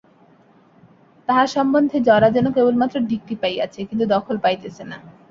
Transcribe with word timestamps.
তাঁহার 1.29 1.47
সম্বন্ধে 1.47 1.97
জরা 2.07 2.29
যেন 2.31 2.45
কেবলমাত্র 2.51 2.95
ডিক্রি 3.09 3.35
পাইয়াছে, 3.41 3.79
কিন্তু 3.89 4.05
দখল 4.05 4.35
পাইতেছে 4.43 4.83
না। 4.83 4.97